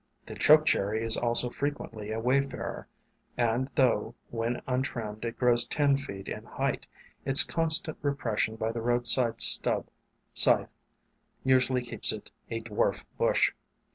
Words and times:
The 0.25 0.33
Choke 0.33 0.65
Cherry 0.65 1.03
is 1.03 1.15
also 1.15 1.51
frequently 1.51 2.11
a 2.11 2.19
wayfarer, 2.19 2.87
and 3.37 3.69
though, 3.75 4.15
when 4.31 4.63
untrimmed, 4.65 5.23
it 5.25 5.37
grows 5.37 5.67
ten 5.67 5.95
feet 5.95 6.27
in 6.27 6.43
height, 6.43 6.87
its 7.23 7.43
constant 7.43 7.99
repression 8.01 8.55
by 8.55 8.71
the 8.71 8.81
roadside 8.81 9.41
stub 9.41 9.85
scythe 10.33 10.73
usually 11.43 11.83
keeps 11.83 12.11
it 12.11 12.31
a 12.49 12.61
dwarf 12.63 13.05
bush. 13.19 13.51